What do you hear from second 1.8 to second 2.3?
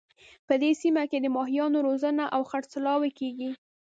روزنه